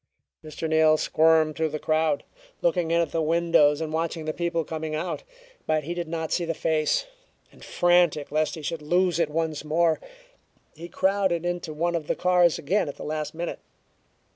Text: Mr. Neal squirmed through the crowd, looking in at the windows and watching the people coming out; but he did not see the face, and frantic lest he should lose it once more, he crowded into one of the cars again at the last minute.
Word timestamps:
Mr. 0.43 0.67
Neal 0.67 0.97
squirmed 0.97 1.55
through 1.55 1.69
the 1.69 1.77
crowd, 1.77 2.23
looking 2.63 2.89
in 2.89 3.01
at 3.01 3.11
the 3.11 3.21
windows 3.21 3.79
and 3.81 3.93
watching 3.93 4.25
the 4.25 4.33
people 4.33 4.63
coming 4.63 4.95
out; 4.95 5.21
but 5.67 5.83
he 5.83 5.93
did 5.93 6.07
not 6.07 6.31
see 6.31 6.43
the 6.43 6.55
face, 6.55 7.05
and 7.51 7.63
frantic 7.63 8.31
lest 8.31 8.55
he 8.55 8.63
should 8.63 8.81
lose 8.81 9.19
it 9.19 9.29
once 9.29 9.63
more, 9.63 9.99
he 10.73 10.89
crowded 10.89 11.45
into 11.45 11.71
one 11.71 11.93
of 11.93 12.07
the 12.07 12.15
cars 12.15 12.57
again 12.57 12.89
at 12.89 12.95
the 12.95 13.03
last 13.03 13.35
minute. 13.35 13.59